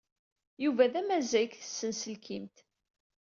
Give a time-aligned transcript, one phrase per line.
[0.63, 2.57] Yuba d amazzay deg tsenselkimt.